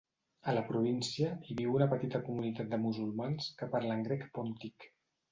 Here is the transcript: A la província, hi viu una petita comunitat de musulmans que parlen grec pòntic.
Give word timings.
A 0.51 0.53
la 0.53 0.61
província, 0.67 1.27
hi 1.49 1.57
viu 1.59 1.75
una 1.79 1.87
petita 1.91 2.21
comunitat 2.29 2.71
de 2.71 2.79
musulmans 2.85 3.49
que 3.59 3.69
parlen 3.75 4.01
grec 4.07 4.25
pòntic. 4.39 4.89